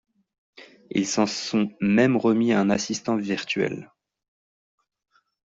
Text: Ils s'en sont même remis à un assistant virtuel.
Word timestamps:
Ils 0.89 1.05
s'en 1.05 1.27
sont 1.27 1.69
même 1.79 2.17
remis 2.17 2.53
à 2.53 2.59
un 2.59 2.71
assistant 2.71 3.17
virtuel. 3.17 3.91